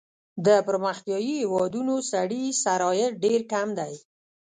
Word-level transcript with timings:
د 0.45 0.47
پرمختیايي 0.67 1.33
هېوادونو 1.43 1.95
سړي 2.11 2.43
سر 2.63 2.81
عاید 2.87 3.13
ډېر 3.23 3.41
کم 3.51 3.67
دی. 3.79 3.93